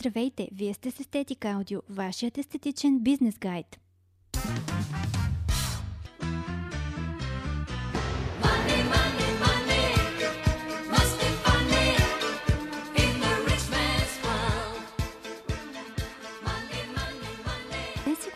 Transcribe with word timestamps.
Здравейте, 0.00 0.48
вие 0.52 0.74
сте 0.74 0.90
с 0.90 1.00
Естетик 1.00 1.44
Аудио, 1.44 1.80
вашият 1.88 2.38
естетичен 2.38 3.00
бизнес 3.02 3.34
гайд. 3.36 3.80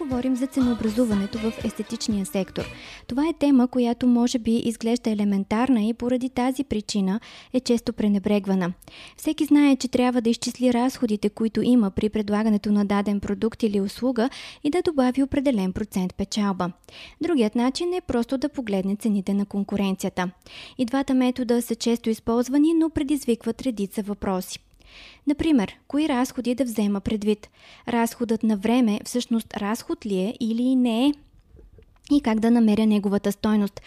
Говорим 0.02 0.36
за 0.36 0.46
ценообразуването 0.46 1.38
в 1.38 1.52
естетичния 1.64 2.26
сектор. 2.26 2.64
Това 3.06 3.28
е 3.28 3.32
тема, 3.38 3.68
която 3.68 4.06
може 4.06 4.38
би 4.38 4.56
изглежда 4.56 5.10
елементарна 5.10 5.82
и 5.84 5.94
поради 5.94 6.28
тази 6.28 6.64
причина 6.64 7.20
е 7.52 7.60
често 7.60 7.92
пренебрегвана. 7.92 8.72
Всеки 9.16 9.44
знае, 9.44 9.76
че 9.76 9.88
трябва 9.88 10.20
да 10.20 10.30
изчисли 10.30 10.72
разходите, 10.72 11.28
които 11.28 11.62
има 11.62 11.90
при 11.90 12.08
предлагането 12.08 12.72
на 12.72 12.84
даден 12.84 13.20
продукт 13.20 13.62
или 13.62 13.80
услуга 13.80 14.30
и 14.64 14.70
да 14.70 14.82
добави 14.82 15.22
определен 15.22 15.72
процент 15.72 16.14
печалба. 16.14 16.72
Другият 17.20 17.54
начин 17.54 17.92
е 17.92 18.00
просто 18.00 18.38
да 18.38 18.48
погледне 18.48 18.96
цените 18.96 19.34
на 19.34 19.46
конкуренцията. 19.46 20.30
И 20.78 20.84
двата 20.84 21.14
метода 21.14 21.62
са 21.62 21.74
често 21.74 22.10
използвани, 22.10 22.74
но 22.74 22.90
предизвикват 22.90 23.62
редица 23.62 24.02
въпроси. 24.02 24.58
Например, 25.26 25.72
кои 25.88 26.08
разходи 26.08 26.54
да 26.54 26.64
взема 26.64 27.00
предвид? 27.00 27.48
Разходът 27.88 28.42
на 28.42 28.56
време 28.56 29.00
всъщност 29.04 29.56
разход 29.56 30.06
ли 30.06 30.18
е 30.18 30.34
или 30.40 30.76
не 30.76 31.06
е? 31.06 31.12
И 32.12 32.20
как 32.20 32.40
да 32.40 32.50
намеря 32.50 32.86
неговата 32.86 33.32
стойност? 33.32 33.80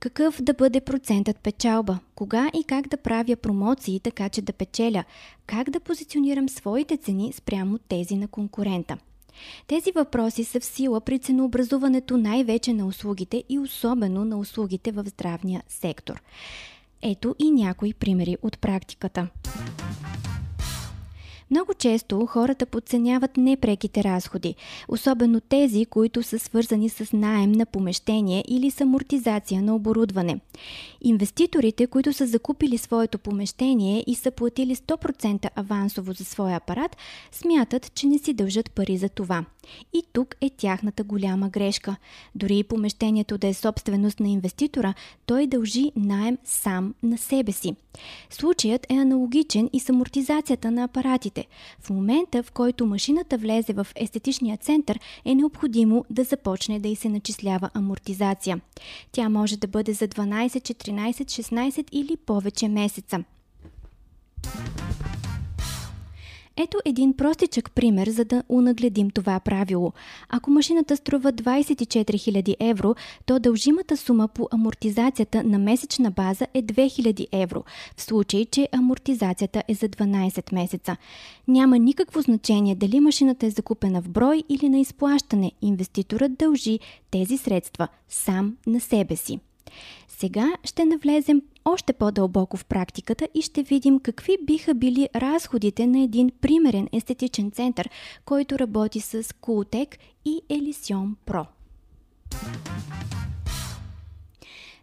Какъв 0.00 0.42
да 0.42 0.54
бъде 0.54 0.80
процентът 0.80 1.38
печалба? 1.38 1.98
Кога 2.14 2.50
и 2.54 2.64
как 2.64 2.88
да 2.88 2.96
правя 2.96 3.36
промоции, 3.36 4.00
така 4.00 4.28
че 4.28 4.42
да 4.42 4.52
печеля? 4.52 5.04
Как 5.46 5.70
да 5.70 5.80
позиционирам 5.80 6.48
своите 6.48 6.96
цени 6.96 7.32
спрямо 7.32 7.78
тези 7.78 8.16
на 8.16 8.28
конкурента? 8.28 8.98
Тези 9.66 9.92
въпроси 9.92 10.44
са 10.44 10.60
в 10.60 10.64
сила 10.64 11.00
при 11.00 11.18
ценообразуването 11.18 12.16
най-вече 12.16 12.72
на 12.72 12.86
услугите 12.86 13.44
и 13.48 13.58
особено 13.58 14.24
на 14.24 14.38
услугите 14.38 14.92
в 14.92 15.04
здравния 15.06 15.62
сектор. 15.68 16.22
Ето 17.02 17.34
и 17.38 17.50
някои 17.50 17.94
примери 17.94 18.36
от 18.42 18.58
практиката. 18.58 19.28
Много 21.50 21.74
често 21.74 22.26
хората 22.26 22.66
подценяват 22.66 23.36
непреките 23.36 24.04
разходи, 24.04 24.54
особено 24.88 25.40
тези, 25.40 25.86
които 25.86 26.22
са 26.22 26.38
свързани 26.38 26.88
с 26.88 27.12
найем 27.12 27.52
на 27.52 27.66
помещение 27.66 28.44
или 28.48 28.70
с 28.70 28.80
амортизация 28.80 29.62
на 29.62 29.74
оборудване. 29.74 30.40
Инвеститорите, 31.00 31.86
които 31.86 32.12
са 32.12 32.26
закупили 32.26 32.78
своето 32.78 33.18
помещение 33.18 34.04
и 34.06 34.14
са 34.14 34.30
платили 34.30 34.76
100% 34.76 35.48
авансово 35.56 36.12
за 36.12 36.24
своя 36.24 36.56
апарат, 36.56 36.96
смятат, 37.32 37.94
че 37.94 38.06
не 38.06 38.18
си 38.18 38.32
дължат 38.32 38.70
пари 38.70 38.96
за 38.96 39.08
това. 39.08 39.44
И 39.92 40.02
тук 40.12 40.34
е 40.40 40.50
тяхната 40.50 41.04
голяма 41.04 41.48
грешка. 41.48 41.96
Дори 42.34 42.58
и 42.58 42.64
помещението 42.64 43.38
да 43.38 43.46
е 43.46 43.54
собственост 43.54 44.20
на 44.20 44.28
инвеститора, 44.28 44.94
той 45.26 45.46
дължи 45.46 45.92
найем 45.96 46.38
сам 46.44 46.94
на 47.02 47.18
себе 47.18 47.52
си. 47.52 47.76
Случаят 48.30 48.86
е 48.90 48.94
аналогичен 48.94 49.70
и 49.72 49.80
с 49.80 49.88
амортизацията 49.88 50.70
на 50.70 50.84
апаратите. 50.84 51.46
В 51.80 51.90
момента, 51.90 52.42
в 52.42 52.52
който 52.52 52.86
машината 52.86 53.38
влезе 53.38 53.72
в 53.72 53.86
естетичния 53.96 54.56
център, 54.56 55.00
е 55.24 55.34
необходимо 55.34 56.04
да 56.10 56.24
започне 56.24 56.80
да 56.80 56.88
й 56.88 56.96
се 56.96 57.08
начислява 57.08 57.70
амортизация. 57.74 58.60
Тя 59.12 59.28
може 59.28 59.56
да 59.56 59.66
бъде 59.66 59.92
за 59.92 60.08
12, 60.08 60.48
14, 60.48 61.12
16 61.12 61.84
или 61.92 62.16
повече 62.16 62.68
месеца. 62.68 63.24
Ето 66.62 66.78
един 66.84 67.12
простичък 67.12 67.70
пример, 67.70 68.08
за 68.08 68.24
да 68.24 68.42
унагледим 68.48 69.10
това 69.10 69.40
правило. 69.40 69.92
Ако 70.28 70.50
машината 70.50 70.96
струва 70.96 71.32
24 71.32 72.04
000 72.04 72.56
евро, 72.60 72.94
то 73.26 73.38
дължимата 73.38 73.96
сума 73.96 74.28
по 74.28 74.48
амортизацията 74.50 75.44
на 75.44 75.58
месечна 75.58 76.10
база 76.10 76.46
е 76.54 76.62
2000 76.62 77.26
евро, 77.32 77.64
в 77.96 78.02
случай, 78.02 78.44
че 78.44 78.68
амортизацията 78.72 79.62
е 79.68 79.74
за 79.74 79.88
12 79.88 80.52
месеца. 80.52 80.96
Няма 81.48 81.78
никакво 81.78 82.20
значение 82.20 82.74
дали 82.74 83.00
машината 83.00 83.46
е 83.46 83.50
закупена 83.50 84.02
в 84.02 84.08
брой 84.08 84.42
или 84.48 84.68
на 84.68 84.78
изплащане. 84.78 85.52
Инвеститорът 85.62 86.34
дължи 86.34 86.78
тези 87.10 87.38
средства 87.38 87.88
сам 88.08 88.56
на 88.66 88.80
себе 88.80 89.16
си. 89.16 89.38
Сега 90.20 90.52
ще 90.64 90.84
навлезем 90.84 91.42
още 91.64 91.92
по-дълбоко 91.92 92.56
в 92.56 92.64
практиката 92.64 93.28
и 93.34 93.42
ще 93.42 93.62
видим 93.62 94.00
какви 94.00 94.36
биха 94.42 94.74
били 94.74 95.08
разходите 95.14 95.86
на 95.86 96.00
един 96.00 96.30
примерен 96.40 96.88
естетичен 96.92 97.50
център, 97.50 97.90
който 98.24 98.58
работи 98.58 99.00
с 99.00 99.22
Cooltech 99.22 99.96
и 100.24 100.40
Elysion 100.50 101.14
Pro. 101.26 101.46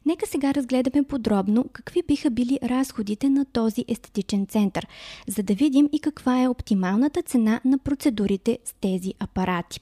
Нека 0.05 0.27
сега 0.27 0.53
разгледаме 0.53 1.03
подробно 1.03 1.65
какви 1.73 2.03
биха 2.07 2.29
били 2.29 2.59
разходите 2.63 3.29
на 3.29 3.45
този 3.45 3.85
естетичен 3.87 4.45
център, 4.45 4.87
за 5.27 5.43
да 5.43 5.53
видим 5.53 5.89
и 5.91 5.99
каква 5.99 6.41
е 6.41 6.47
оптималната 6.47 7.21
цена 7.21 7.61
на 7.65 7.77
процедурите 7.77 8.59
с 8.65 8.73
тези 8.73 9.13
апарати. 9.19 9.79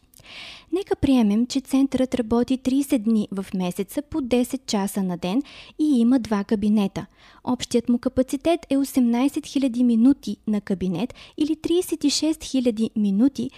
Нека 0.71 0.95
приемем, 0.95 1.47
че 1.47 1.61
центърът 1.61 2.15
работи 2.15 2.59
30 2.59 2.97
дни 2.97 3.27
в 3.31 3.45
месеца 3.53 4.01
по 4.01 4.21
10 4.21 4.65
часа 4.65 5.03
на 5.03 5.17
ден 5.17 5.41
и 5.79 5.99
има 5.99 6.19
два 6.19 6.43
кабинета. 6.43 7.05
Общият 7.43 7.89
му 7.89 7.99
капацитет 7.99 8.59
е 8.69 8.77
18 8.77 9.27
000 9.27 9.83
минути 9.83 10.37
на 10.47 10.61
кабинет 10.61 11.13
или 11.37 11.55
36 11.55 12.31
000 12.31 12.89
минути 12.95 13.51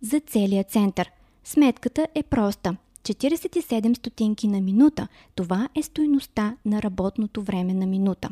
за 0.00 0.20
целия 0.20 0.64
център. 0.64 1.10
Сметката 1.44 2.06
е 2.14 2.22
проста– 2.22 2.76
47 3.14 3.96
стотинки 3.96 4.48
на 4.48 4.60
минута. 4.60 5.08
Това 5.34 5.68
е 5.74 5.82
стоеността 5.82 6.56
на 6.64 6.82
работното 6.82 7.42
време 7.42 7.74
на 7.74 7.86
минута. 7.86 8.28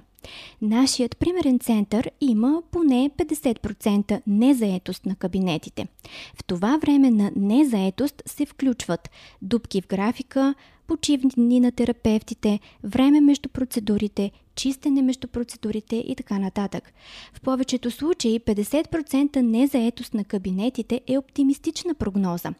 Нашият 0.62 1.16
примерен 1.16 1.58
център 1.58 2.10
има 2.20 2.62
поне 2.70 3.10
50% 3.18 4.22
незаетост 4.26 5.06
на 5.06 5.16
кабинетите. 5.16 5.86
В 6.34 6.44
това 6.44 6.78
време 6.78 7.10
на 7.10 7.32
незаетост 7.36 8.22
се 8.26 8.46
включват 8.46 9.10
дупки 9.42 9.82
в 9.82 9.86
графика, 9.86 10.54
почивни 10.86 11.30
дни 11.36 11.60
на 11.60 11.72
терапевтите, 11.72 12.60
време 12.84 13.20
между 13.20 13.48
процедурите, 13.48 14.30
чистене 14.54 15.02
между 15.02 15.28
процедурите 15.28 15.96
и 15.96 16.14
така 16.16 16.38
нататък. 16.38 16.92
В 17.32 17.40
повечето 17.40 17.90
случаи 17.90 18.40
50% 18.40 19.36
незаетост 19.36 20.14
на 20.14 20.24
кабинетите 20.24 21.00
е 21.06 21.18
оптимистична 21.18 21.94
прогноза. 21.94 22.54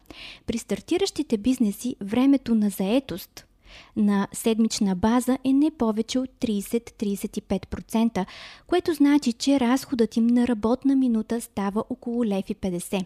При 0.45 0.57
стартиращите 0.57 1.37
бизнеси 1.37 1.95
времето 2.01 2.55
на 2.55 2.69
заетост 2.69 3.46
на 3.95 4.27
седмична 4.33 4.95
база 4.95 5.37
е 5.43 5.53
не 5.53 5.71
повече 5.71 6.19
от 6.19 6.29
30-35%, 6.29 8.25
което 8.67 8.93
значи, 8.93 9.33
че 9.33 9.59
разходът 9.59 10.17
им 10.17 10.27
на 10.27 10.47
работна 10.47 10.95
минута 10.95 11.41
става 11.41 11.83
около 11.89 12.25
лев 12.25 12.49
и 12.49 12.55
50 12.55 13.05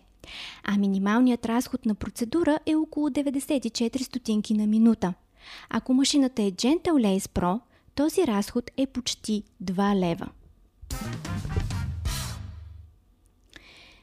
а 0.64 0.78
минималният 0.78 1.46
разход 1.46 1.86
на 1.86 1.96
процедура 1.96 2.60
е 2.66 2.76
около 2.76 3.10
94 3.10 4.02
стотинки 4.02 4.54
на 4.54 4.68
минута. 4.68 5.14
Ако 5.70 5.94
машината 5.94 6.42
е 6.42 6.52
Gentle 6.52 6.80
Lace 6.82 7.28
Pro, 7.28 7.60
този 7.96 8.28
разход 8.28 8.72
е 8.78 8.86
почти 8.86 9.44
2 9.64 9.96
лева. 9.96 10.28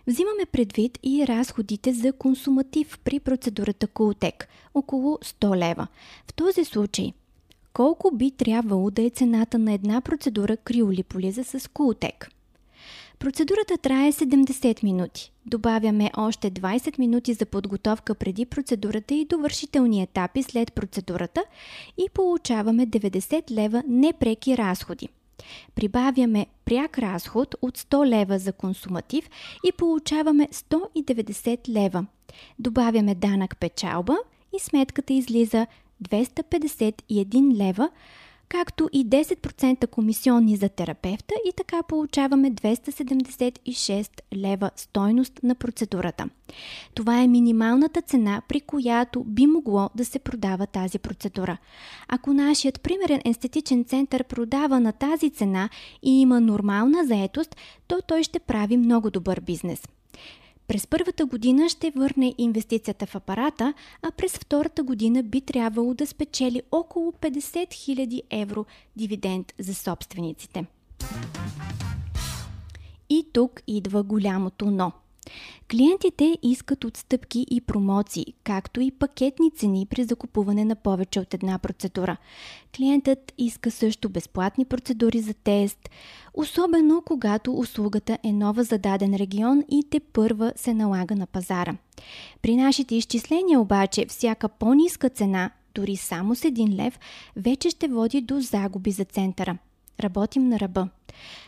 Взимаме 0.08 0.46
предвид 0.52 0.98
и 1.02 1.26
разходите 1.26 1.92
за 1.92 2.12
консуматив 2.12 2.98
при 3.04 3.20
процедурата 3.20 3.86
Cooltech– 3.86 4.44
около 4.74 5.19
100 5.24 5.56
лева. 5.56 5.86
В 6.26 6.34
този 6.34 6.64
случай, 6.64 7.12
колко 7.72 8.10
би 8.14 8.30
трябвало 8.30 8.91
да 8.91 9.02
е 9.02 9.10
цената 9.10 9.59
на 9.59 9.72
една 9.72 10.00
процедура 10.00 10.56
криолиполиза 10.56 11.44
с 11.44 11.60
Cooltech? 11.60 12.28
Процедурата 13.18 13.78
трае 13.78 14.12
70 14.12 14.84
минути. 14.84 15.33
Добавяме 15.47 16.10
още 16.16 16.50
20 16.50 16.98
минути 16.98 17.34
за 17.34 17.47
подготовка 17.47 18.15
преди 18.15 18.47
процедурата 18.47 19.15
и 19.15 19.24
довършителни 19.24 20.03
етапи 20.03 20.42
след 20.42 20.72
процедурата 20.72 21.44
и 21.98 22.09
получаваме 22.15 22.86
90 22.86 23.50
лева 23.50 23.83
непреки 23.88 24.56
разходи. 24.56 25.09
Прибавяме 25.74 26.46
пряк 26.64 26.98
разход 26.98 27.54
от 27.62 27.78
100 27.78 28.06
лева 28.06 28.38
за 28.38 28.52
консуматив 28.52 29.30
и 29.64 29.72
получаваме 29.72 30.48
190 30.52 31.68
лева. 31.68 32.06
Добавяме 32.58 33.14
данък 33.14 33.56
печалба 33.60 34.16
и 34.56 34.60
сметката 34.60 35.12
излиза 35.12 35.66
251 36.02 37.56
лева, 37.56 37.90
както 38.48 38.89
и 38.92 39.06
10% 39.06 39.86
комисионни 39.86 40.56
за 40.56 40.68
терапевта 40.68 41.34
и 41.48 41.53
така 41.56 41.83
получаваме 41.83 42.53
276 42.53 44.21
лева 44.36 44.71
стойност 44.77 45.33
на 45.42 45.54
процедурата. 45.54 46.28
Това 46.95 47.22
е 47.22 47.28
минималната 47.28 48.03
цена, 48.03 48.42
при 48.48 48.60
която 48.60 49.24
би 49.24 49.47
могло 49.47 49.91
да 49.95 50.04
се 50.04 50.18
продава 50.18 50.66
тази 50.66 50.98
процедура. 50.98 51.56
Ако 52.09 52.33
нашият 52.33 52.80
примерен 52.80 53.21
естетичен 53.24 53.84
център 53.84 54.24
продава 54.24 54.80
на 54.80 54.92
тази 54.92 55.30
цена 55.30 55.68
и 56.03 56.21
има 56.21 56.41
нормална 56.41 57.04
заетост, 57.04 57.56
то 57.89 57.98
той 58.06 58.22
ще 58.22 58.39
прави 58.39 58.77
много 58.77 59.10
добър 59.10 59.41
бизнес. 59.41 59.83
През 60.68 60.86
първата 60.86 61.26
година 61.26 61.68
ще 61.68 61.91
върне 61.91 62.34
инвестицията 62.38 63.06
в 63.06 63.15
апарата, 63.15 63.74
а 64.03 64.10
през 64.10 64.32
втората 64.32 64.82
година 64.82 65.22
би 65.22 65.41
трябвало 65.41 65.94
да 65.94 66.06
спечели 66.06 66.62
около 66.72 67.12
50 67.12 67.38
000 67.68 68.22
евро 68.30 68.65
дивиденд 68.97 69.54
за 69.59 69.74
собствениците. 69.74 70.66
И 73.10 73.26
тук 73.32 73.62
идва 73.66 74.03
голямото 74.03 74.70
но– 74.70 74.92
Клиентите 75.71 76.39
искат 76.42 76.84
отстъпки 76.84 77.47
и 77.51 77.60
промоции, 77.60 78.27
както 78.45 78.80
и 78.80 78.91
пакетни 78.91 79.51
цени 79.51 79.86
при 79.91 80.04
закупуване 80.04 80.65
на 80.65 80.77
повече 80.77 81.21
от 81.21 81.34
една 81.34 81.59
процедура. 81.59 82.16
Клиентът 82.77 83.33
иска 83.39 83.71
също 83.71 84.09
безплатни 84.09 84.65
процедури 84.65 85.21
за 85.21 85.34
тест, 85.34 85.91
особено 86.34 87.03
когато 87.07 87.59
услугата 87.59 88.19
е 88.22 88.33
нова 88.33 88.65
за 88.65 88.78
даден 88.78 89.15
регион 89.15 89.65
и 89.71 89.84
те 89.91 90.01
първа 90.01 90.53
се 90.57 90.75
налага 90.75 91.16
на 91.16 91.27
пазара. 91.27 91.77
При 92.42 92.57
нашите 92.57 92.95
изчисления 92.95 93.60
обаче 93.60 94.07
всяка 94.07 94.48
по-ниска 94.48 95.09
цена, 95.09 95.51
дори 95.74 95.97
само 95.97 96.34
с 96.34 96.42
1 96.42 96.84
лев, 96.84 96.98
вече 97.36 97.71
ще 97.71 97.89
води 97.89 98.21
до 98.21 98.41
загуби 98.41 98.91
за 98.91 99.04
центъра– 99.04 99.59
Работим 100.00 100.48
на 100.48 100.60
ръба. 100.60 100.89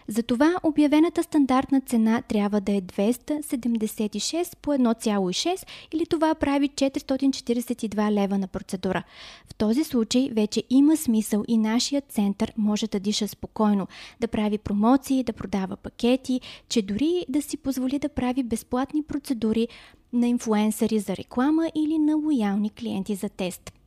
Затова 0.09 0.55
обявената 0.63 1.23
стандартна 1.23 1.81
цена 1.81 2.23
трябва 2.23 2.61
да 2.61 2.73
е 2.73 2.81
276 2.81 4.57
по 4.57 4.71
1,6 4.71 5.67
или 5.93 6.07
това 6.07 6.35
прави 6.35 6.69
442 6.69 8.11
лева 8.11 8.39
на 8.39 8.49
процедура. 8.49 9.03
В 9.51 9.55
този 9.55 9.85
случай 9.85 10.31
вече 10.33 10.63
има 10.71 10.97
смисъл 10.97 11.45
и 11.49 11.59
нашия 11.59 12.01
център 12.01 12.53
може 12.57 12.87
да 12.87 13.01
диша 13.01 13.29
спокойно, 13.29 13.89
да 14.21 14.29
прави 14.29 14.59
промоции, 14.59 15.25
да 15.25 15.33
продава 15.33 15.77
пакети, 15.77 16.41
че 16.69 16.83
дори 16.83 17.25
да 17.29 17.43
си 17.43 17.57
позволи 17.57 17.99
да 17.99 18.09
прави 18.09 18.43
безплатни 18.43 19.03
процедури 19.03 19.69
на 20.13 20.29
инфуенсъри 20.29 20.99
за 20.99 21.17
реклама 21.17 21.71
или 21.75 21.99
на 21.99 22.17
лоялни 22.17 22.71
клиенти 22.71 23.15
за 23.15 23.29
тест. 23.29 23.80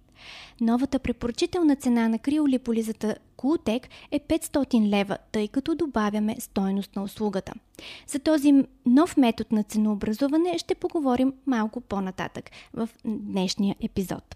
Новата 0.62 1.00
препоръчителна 1.00 1.76
цена 1.76 2.10
на 2.10 2.20
криолиполизата 2.20 3.16
Култек 3.38 3.88
е 4.12 4.20
500 4.20 4.90
лева, 4.90 5.18
тъй 5.32 5.48
като 5.48 5.76
добавяме 5.76 6.36
стойност 6.40 6.96
на 6.96 7.04
услугата. 7.04 7.54
За 8.08 8.20
този 8.20 8.54
нов 8.86 9.18
метод 9.18 9.50
на 9.52 9.64
ценообразуване 9.64 10.58
ще 10.58 10.76
поговорим 10.76 11.34
малко 11.46 11.82
по-нататък 11.82 12.52
в 12.74 12.90
днешния 13.06 13.76
епизод. 13.82 14.36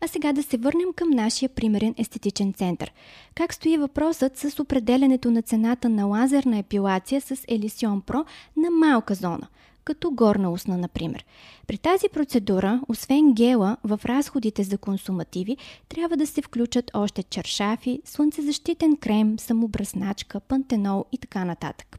А 0.00 0.08
сега 0.08 0.32
да 0.32 0.42
се 0.42 0.56
върнем 0.56 0.92
към 0.96 1.10
нашия 1.10 1.48
примерен 1.48 1.94
естетичен 1.98 2.52
център. 2.52 2.92
Как 3.34 3.54
стои 3.54 3.78
въпросът 3.78 4.38
с 4.38 4.60
определенето 4.60 5.30
на 5.30 5.42
цената 5.42 5.88
на 5.88 6.06
лазерна 6.06 6.58
епилация 6.58 7.20
с 7.20 7.36
Elysion 7.36 8.02
Pro 8.02 8.24
на 8.56 8.70
малка 8.70 9.14
зона– 9.14 9.48
като 9.90 10.10
горна 10.10 10.52
устна, 10.52 10.78
например. 10.78 11.24
При 11.66 11.78
тази 11.78 12.08
процедура, 12.12 12.80
освен 12.88 13.32
гела, 13.32 13.76
в 13.84 14.00
разходите 14.04 14.62
за 14.62 14.78
консумативи 14.78 15.56
трябва 15.88 16.16
да 16.16 16.26
се 16.26 16.42
включат 16.42 16.90
още 16.94 17.22
чершафи, 17.22 18.00
слънцезащитен 18.04 18.96
крем, 18.96 19.38
самобръсначка, 19.38 20.40
пантенол 20.40 21.04
и 21.12 21.18
така 21.18 21.44
нататък. 21.44 21.98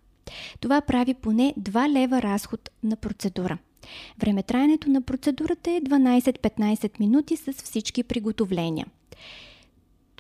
Това 0.60 0.82
прави 0.82 1.14
поне 1.14 1.54
2 1.60 1.90
лева 1.90 2.22
разход 2.22 2.70
на 2.84 2.96
процедура. 2.96 3.58
Времетраенето 4.20 4.90
на 4.90 5.02
процедурата 5.02 5.72
е 5.72 5.82
12-15 5.82 7.00
минути 7.00 7.38
с 7.38 7.54
всички 7.54 8.04
приготовления. 8.04 8.88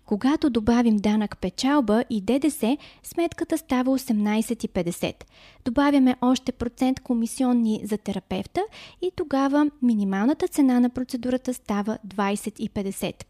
Когато 0.06 0.50
добавим 0.50 0.98
данък 0.98 1.38
печалба 1.38 2.04
и 2.10 2.22
ДДС, 2.22 2.78
сметката 3.04 3.58
става 3.58 4.00
18,50. 4.00 5.24
Добавяме 5.66 6.16
още 6.22 6.52
процент 6.52 7.00
комисионни 7.00 7.82
за 7.84 7.98
терапевта 7.98 8.62
и 9.02 9.12
тогава 9.16 9.72
минималната 9.82 10.48
цена 10.48 10.80
на 10.80 10.90
процедурата 10.90 11.54
става 11.54 11.98
20,50. 12.08 13.24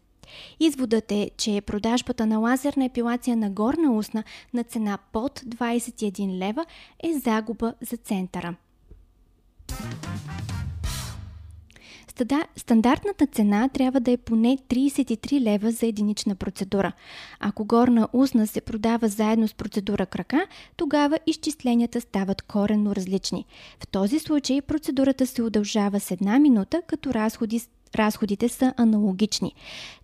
Изводът 0.60 1.12
е, 1.12 1.30
че 1.36 1.60
продажбата 1.60 2.26
на 2.26 2.38
лазерна 2.38 2.84
епилация 2.84 3.36
на 3.36 3.50
горна 3.50 3.92
устна 3.92 4.24
на 4.54 4.64
цена 4.64 4.98
под 5.12 5.40
21 5.40 6.38
лева 6.38 6.66
е 7.04 7.18
загуба 7.18 7.74
за 7.80 7.96
центъра. 7.96 8.54
Стандартната 12.56 13.26
цена 13.26 13.68
трябва 13.68 14.00
да 14.00 14.10
е 14.10 14.16
поне 14.16 14.58
33 14.68 15.40
лева 15.40 15.70
за 15.70 15.86
единична 15.86 16.34
процедура. 16.34 16.92
Ако 17.40 17.64
горна 17.64 18.08
устна 18.12 18.46
се 18.46 18.60
продава 18.60 19.08
заедно 19.08 19.48
с 19.48 19.54
процедура 19.54 20.06
крака, 20.06 20.46
тогава 20.76 21.18
изчисленията 21.26 22.00
стават 22.00 22.42
коренно 22.42 22.94
различни. 22.94 23.46
В 23.80 23.86
този 23.86 24.18
случай 24.18 24.62
процедурата 24.62 25.26
се 25.26 25.42
удължава 25.42 26.00
с 26.00 26.10
една 26.10 26.38
минута, 26.38 26.82
като 26.86 27.14
разходи, 27.14 27.60
разходите 27.96 28.48
са 28.48 28.74
аналогични. 28.76 29.54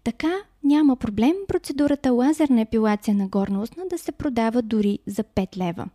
Така 0.05 0.33
няма 0.65 0.97
проблем 0.97 1.35
процедурата 1.49 2.13
лазерна 2.13 2.61
епилация 2.61 3.15
на 3.15 3.29
горна 3.29 3.63
устна 3.63 3.83
да 3.91 3.99
се 3.99 4.13
продава 4.13 4.63
дори 4.63 4.99
за 5.07 5.25
5 5.25 5.57
лева. 5.57 5.89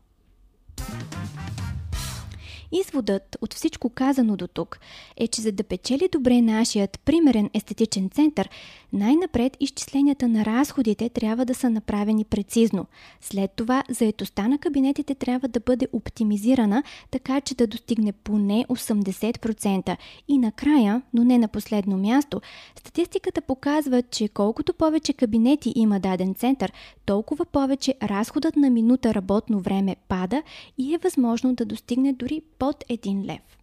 Изводът 2.73 3.37
от 3.41 3.53
всичко 3.53 3.89
казано 3.89 4.35
до 4.35 4.47
тук 4.47 4.79
е, 5.17 5.27
че 5.27 5.41
за 5.41 5.51
да 5.51 5.63
печели 5.63 6.09
добре 6.11 6.41
нашият 6.41 6.99
примерен 6.99 7.49
естетичен 7.53 8.09
център, 8.09 8.49
най-напред 8.93 9.57
изчисленията 9.59 10.27
на 10.27 10.45
разходите 10.45 11.09
трябва 11.09 11.45
да 11.45 11.55
са 11.55 11.69
направени 11.69 12.23
прецизно. 12.25 12.85
След 13.21 13.51
това 13.51 13.83
заетостта 13.89 14.47
на 14.47 14.57
кабинетите 14.57 15.15
трябва 15.15 15.47
да 15.47 15.59
бъде 15.59 15.87
оптимизирана, 15.93 16.83
така 17.11 17.41
че 17.41 17.55
да 17.55 17.67
достигне 17.67 18.11
поне 18.11 18.65
80%. 18.69 19.97
И 20.27 20.37
накрая, 20.37 21.01
но 21.13 21.23
не 21.23 21.37
на 21.37 21.47
последно 21.47 21.97
място, 21.97 22.41
статистиката 22.79 23.41
показва, 23.41 24.01
че 24.01 24.27
колкото 24.27 24.73
повече 24.73 25.13
кабинети 25.13 25.73
има 25.75 25.99
даден 25.99 26.35
център, 26.35 26.73
толкова 27.05 27.45
повече 27.45 27.95
разходът 28.03 28.55
на 28.55 28.69
минута 28.69 29.13
работно 29.13 29.59
време 29.59 29.95
пада 30.07 30.43
и 30.77 30.93
е 30.93 30.97
възможно 30.97 31.55
да 31.55 31.65
достигне 31.65 32.13
дори 32.13 32.41
под 32.63 32.83
1 32.89 33.25
лев. 33.25 33.57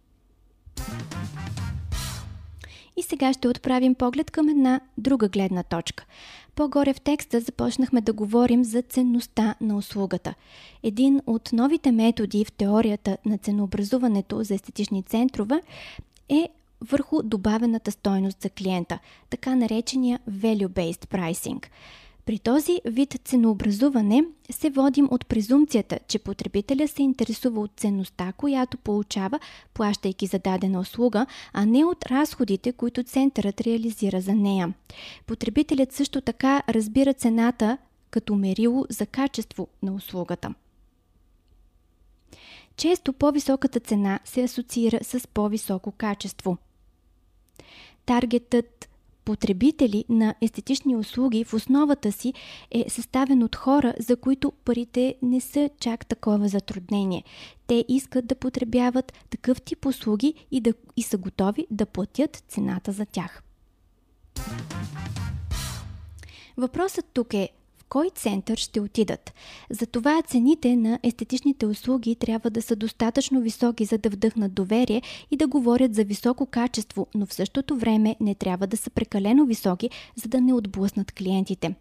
И 2.97 3.03
сега 3.03 3.33
ще 3.33 3.47
отправим 3.47 3.95
поглед 3.95 4.31
към 4.31 4.49
една 4.49 4.81
друга 4.97 5.29
гледна 5.29 5.63
точка. 5.63 6.05
По-горе 6.55 6.93
в 6.93 7.01
текста 7.01 7.39
започнахме 7.39 8.01
да 8.01 8.13
говорим 8.13 8.63
за 8.63 8.81
ценността 8.81 9.55
на 9.61 9.77
услугата. 9.77 10.33
Един 10.83 11.21
от 11.27 11.53
новите 11.53 11.91
методи 11.91 12.45
в 12.45 12.51
теорията 12.51 13.17
на 13.25 13.37
ценообразуването 13.37 14.43
за 14.43 14.53
естетични 14.53 15.03
центрове 15.03 15.61
е 16.29 16.49
върху 16.81 17.23
добавената 17.23 17.91
стойност 17.91 18.41
за 18.41 18.49
клиента, 18.49 18.99
така 19.29 19.55
наречения 19.55 20.19
value-based 20.29 21.05
pricing– 21.05 21.65
при 22.25 22.39
този 22.39 22.81
вид 22.85 23.21
ценообразуване 23.25 24.23
се 24.49 24.69
водим 24.69 25.07
от 25.11 25.25
презумцията, 25.27 25.99
че 26.07 26.19
потребителя 26.19 26.87
се 26.87 27.01
интересува 27.01 27.61
от 27.61 27.71
ценността, 27.77 28.33
която 28.37 28.77
получава, 28.77 29.39
плащайки 29.73 30.25
за 30.25 30.39
дадена 30.39 30.79
услуга, 30.79 31.25
а 31.53 31.65
не 31.65 31.85
от 31.85 32.05
разходите, 32.05 32.71
които 32.71 33.03
центърът 33.03 33.61
реализира 33.61 34.21
за 34.21 34.33
нея. 34.33 34.73
Потребителят 35.27 35.93
също 35.93 36.21
така 36.21 36.63
разбира 36.69 37.13
цената 37.13 37.77
като 38.09 38.35
мерило 38.35 38.85
за 38.89 39.05
качество 39.05 39.67
на 39.83 39.93
услугата. 39.93 40.53
Често 42.77 43.13
по-високата 43.13 43.79
цена 43.79 44.19
се 44.25 44.43
асоциира 44.43 44.99
с 45.03 45.27
по-високо 45.27 45.91
качество. 45.91 46.57
Таргетът 48.05 48.89
потребители 49.25 50.05
на 50.09 50.35
естетични 50.41 50.95
услуги 50.95 51.43
в 51.43 51.53
основата 51.53 52.11
си 52.11 52.33
е 52.71 52.85
съставен 52.89 53.43
от 53.43 53.55
хора, 53.55 53.93
за 53.99 54.15
които 54.15 54.51
парите 54.65 55.15
не 55.21 55.41
са 55.41 55.69
чак 55.79 56.05
такова 56.05 56.47
затруднение. 56.47 57.23
Те 57.67 57.85
искат 57.87 58.27
да 58.27 58.35
потребяват 58.35 59.13
такъв 59.29 59.61
тип 59.61 59.85
услуги 59.85 60.33
и, 60.51 60.61
да, 60.61 60.73
и 60.97 61.03
са 61.03 61.17
готови 61.17 61.67
да 61.71 61.85
платят 61.85 62.43
цената 62.47 62.91
за 62.91 63.05
тях. 63.05 63.43
Въпросът 66.57 67.05
тук 67.13 67.33
е 67.33 67.49
кой 67.91 68.09
център 68.15 68.57
ще 68.57 68.79
отидат. 68.79 69.33
Затова 69.69 70.21
цените 70.21 70.75
на 70.75 70.99
естетичните 71.03 71.65
услуги 71.65 72.15
трябва 72.15 72.49
да 72.49 72.61
са 72.61 72.75
достатъчно 72.75 73.41
високи, 73.41 73.85
за 73.85 73.97
да 73.97 74.09
вдъхнат 74.09 74.53
доверие 74.53 75.01
и 75.31 75.37
да 75.37 75.47
говорят 75.47 75.95
за 75.95 76.03
високо 76.03 76.45
качество, 76.45 77.07
но 77.15 77.25
в 77.25 77.33
същото 77.33 77.75
време 77.75 78.15
не 78.19 78.35
трябва 78.35 78.67
да 78.67 78.77
са 78.77 78.89
прекалено 78.89 79.45
високи, 79.45 79.89
за 80.15 80.29
да 80.29 80.41
не 80.41 80.53
отблъснат 80.53 81.11
клиентите. 81.11 81.75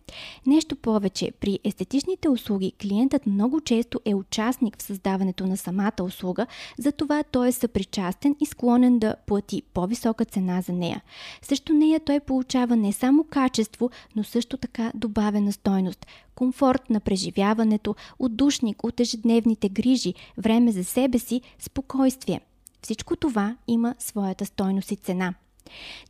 Нещо 0.47 0.77
повече, 0.77 1.33
при 1.41 1.59
естетичните 1.65 2.29
услуги 2.29 2.73
клиентът 2.81 3.27
много 3.27 3.61
често 3.61 4.01
е 4.05 4.15
участник 4.15 4.79
в 4.79 4.83
създаването 4.83 5.47
на 5.47 5.57
самата 5.57 6.03
услуга, 6.03 6.47
затова 6.79 7.23
той 7.23 7.49
е 7.49 7.53
съпричастен 7.53 8.37
и 8.41 8.47
склонен 8.47 8.99
да 8.99 9.15
плати 9.27 9.63
по-висока 9.75 10.25
цена 10.25 10.61
за 10.61 10.73
нея. 10.73 11.03
Също 11.43 11.73
нея 11.73 12.01
той 12.01 12.21
получава 12.21 12.77
не 12.77 12.93
само 12.93 13.25
качество, 13.25 13.91
но 14.17 14.25
също 14.25 14.57
така 14.57 14.93
добавена 14.95 15.53
стойност 15.53 16.00
сигурност, 16.01 16.07
комфорт 16.35 16.91
на 16.91 17.01
преживяването, 17.01 17.95
отдушник 18.19 18.85
от 18.85 19.01
ежедневните 19.01 19.69
грижи, 19.69 20.15
време 20.39 20.73
за 20.73 20.85
себе 20.85 21.19
си, 21.19 21.41
спокойствие. 21.59 22.41
Всичко 22.83 23.17
това 23.17 23.57
има 23.67 23.95
своята 23.99 24.47
стойност 24.47 24.91
и 24.91 24.97
цена. 24.97 25.35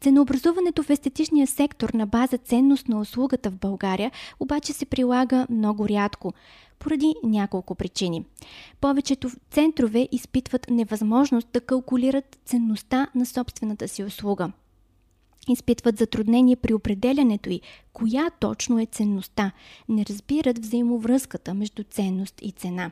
Ценообразуването 0.00 0.82
в 0.82 0.90
естетичния 0.90 1.47
сектор 1.47 1.90
на 1.94 2.06
база 2.06 2.38
ценност 2.38 2.88
на 2.88 3.00
услугата 3.00 3.50
в 3.50 3.59
България 3.59 4.11
обаче 4.40 4.73
се 4.73 4.87
прилага 4.87 5.47
много 5.50 5.88
рядко, 5.88 6.32
поради 6.78 7.14
няколко 7.23 7.75
причини. 7.75 8.25
Повечето 8.80 9.30
центрове 9.50 10.09
изпитват 10.12 10.70
невъзможност 10.70 11.49
да 11.52 11.61
калкулират 11.61 12.38
ценността 12.44 13.09
на 13.14 13.26
собствената 13.26 13.88
си 13.88 14.04
услуга– 14.04 14.52
изпитват 15.52 15.99
затруднение 15.99 16.57
при 16.57 16.75
определянето 16.75 17.50
й, 17.50 17.61
коя 17.92 18.30
точно 18.30 18.80
е 18.80 18.87
ценността, 18.87 19.52
не 19.88 20.04
разбират 20.04 20.59
взаимовръзката 20.59 21.54
между 21.54 21.83
ценност 21.83 22.35
и 22.42 22.52
цена. 22.52 22.90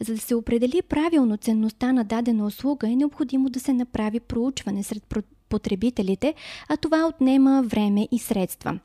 За 0.00 0.14
да 0.14 0.20
се 0.20 0.34
определи 0.34 0.82
правилно 0.82 1.36
ценността 1.36 1.92
на 1.92 2.04
дадена 2.04 2.46
услуга 2.46 2.90
е 2.90 2.96
необходимо 2.96 3.50
да 3.50 3.60
се 3.60 3.72
направи 3.72 4.20
проучване 4.20 4.82
сред 4.82 5.04
потребителите, 5.48 6.34
а 6.68 6.76
това 6.76 7.06
отнема 7.06 7.62
време 7.66 8.08
и 8.12 8.18
средства. 8.18 8.78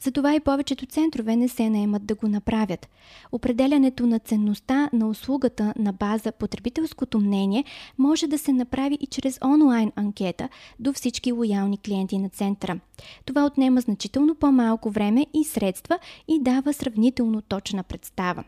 Затова 0.00 0.34
и 0.34 0.40
повечето 0.40 0.86
центрове 0.86 1.36
не 1.36 1.48
се 1.48 1.70
наемат 1.70 2.06
да 2.06 2.14
го 2.14 2.28
направят. 2.28 2.88
Определянето 3.32 4.06
на 4.06 4.18
ценността 4.18 4.90
на 4.92 5.08
услугата 5.08 5.74
на 5.78 5.92
база 5.92 6.32
потребителското 6.32 7.18
мнение 7.20 7.64
може 7.98 8.26
да 8.26 8.38
се 8.38 8.52
направи 8.52 8.98
и 9.00 9.06
чрез 9.06 9.38
онлайн 9.44 9.92
анкета 9.96 10.48
до 10.78 10.92
всички 10.92 11.32
лоялни 11.32 11.78
клиенти 11.78 12.18
на 12.18 12.28
центъра. 12.28 12.80
Това 13.24 13.44
отнема 13.44 13.80
значително 13.80 14.34
по-малко 14.34 14.90
време 14.90 15.26
и 15.34 15.44
средства 15.44 15.98
и 16.28 16.42
дава 16.42 16.72
сравнително 16.72 17.42
точна 17.42 17.82
представа. 17.82 18.44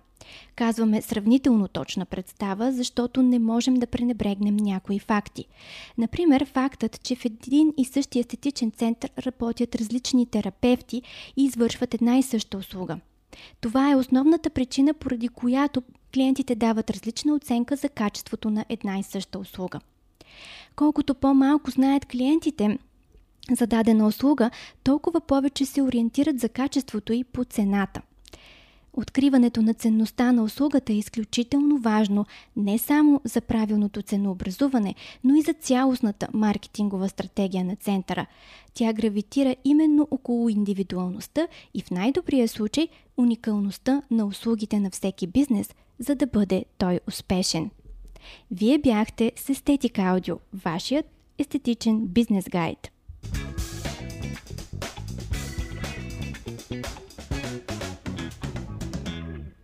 Казваме 0.57 1.03
сравнително 1.03 1.69
точна 1.69 2.07
представа, 2.07 2.73
защото 2.73 3.23
не 3.23 3.39
можем 3.39 3.75
да 3.75 3.87
пренебрегнем 3.87 4.57
някои 4.57 4.99
факти. 4.99 5.45
Например, 5.99 6.47
фактът, 6.53 7.03
че 7.03 7.17
в 7.17 7.25
един 7.25 7.75
и 7.77 7.85
същи 7.85 8.19
естетичен 8.19 8.71
център 8.71 9.11
работят 9.19 9.75
различни 9.75 10.27
терапевти 10.27 11.03
и 11.37 11.45
извършват 11.45 11.95
една 11.95 12.19
и 12.19 12.23
съща 12.23 12.59
услуга. 12.59 12.99
Това 13.61 13.91
е 13.91 13.97
основната 13.97 14.51
причина, 14.51 14.95
поради 14.95 15.29
която 15.29 15.83
клиентите 16.15 16.55
дават 16.55 16.91
различна 16.91 17.35
оценка 17.35 17.77
за 17.77 17.89
качеството 17.89 18.51
на 18.51 18.65
една 18.69 18.99
и 18.99 19.03
съща 19.03 19.39
услуга. 19.39 19.81
Колкото 20.77 21.15
по-малко 21.15 21.71
знаят 21.71 22.07
клиентите 22.07 22.79
за 23.51 23.67
дадена 23.67 24.07
услуга, 24.07 24.51
толкова 24.85 25.21
повече 25.21 25.67
се 25.67 25.83
ориентират 25.83 26.41
за 26.41 26.49
качеството 26.49 27.13
и 27.13 27.25
по 27.25 27.45
цената. 27.45 28.03
Откриването 29.01 29.63
на 29.63 29.75
ценността 29.75 30.33
на 30.33 30.43
услугата 30.43 30.93
е 30.93 30.97
изключително 30.97 31.79
важно 31.79 32.27
не 32.57 32.79
само 32.79 33.21
за 33.25 33.41
правилното 33.41 34.03
ценообразуване, 34.03 34.95
но 35.25 35.35
и 35.35 35.43
за 35.43 35.53
цялостната 35.53 36.29
маркетингова 36.33 37.09
стратегия 37.09 37.65
на 37.65 37.77
центъра. 37.77 38.27
Тя 38.75 38.93
гравитира 38.93 39.57
именно 39.65 40.09
около 40.11 40.49
индивидуалността 40.49 41.49
и 41.75 41.83
в 41.83 41.91
най-добрия 41.91 42.49
случай 42.49 42.89
уникалността 43.17 44.03
на 44.11 44.27
услугите 44.27 44.81
на 44.81 44.91
всеки 44.91 45.27
бизнес, 45.27 45.75
за 45.99 46.15
да 46.15 46.27
бъде 46.27 46.65
той 46.79 47.01
успешен. 47.09 47.71
Вие 48.51 48.79
бяхте 48.79 49.33
с 49.37 49.49
Естетик 49.49 49.99
Аудио, 49.99 50.37
вашият 50.65 51.07
естетичен 51.39 52.07
бизнес 52.07 52.45
гайд. 52.49 52.91